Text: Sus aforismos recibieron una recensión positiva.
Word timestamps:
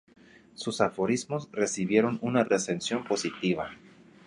Sus 0.55 0.81
aforismos 0.81 1.47
recibieron 1.51 2.17
una 2.23 2.43
recensión 2.43 3.03
positiva. 3.03 3.69